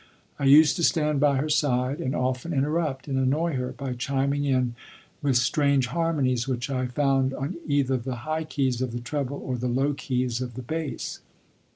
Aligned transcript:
I 0.39 0.45
used 0.45 0.77
to 0.77 0.83
stand 0.83 1.19
by 1.19 1.37
her 1.37 1.47
side 1.47 1.99
and 1.99 2.15
often 2.15 2.53
interrupt 2.53 3.07
and 3.07 3.19
annoy 3.19 3.53
her 3.55 3.71
by 3.71 3.93
chiming 3.93 4.45
in 4.45 4.73
with 5.21 5.37
strange 5.37 5.85
harmonies 5.85 6.47
which 6.47 6.71
I 6.71 6.87
found 6.87 7.35
on 7.35 7.57
either 7.67 7.97
the 7.97 8.15
high 8.25 8.45
keys 8.45 8.81
of 8.81 8.93
the 8.93 8.99
treble 8.99 9.37
or 9.37 9.57
the 9.59 9.67
low 9.67 9.93
keys 9.93 10.41
of 10.41 10.55
the 10.55 10.63
bass. 10.63 11.19